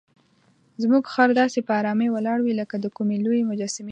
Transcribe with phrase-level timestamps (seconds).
[0.81, 3.89] زموږ خر داسې په آرامۍ ولاړ وي لکه د کومې لویې مجسمې جوړول.